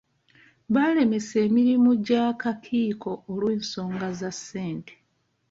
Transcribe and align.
Baalemesa 0.73 1.35
emirimu 1.47 1.89
gy'akakiiko 2.05 3.11
olw'ensonga 3.31 4.07
za 4.19 4.31
ssente. 4.37 4.93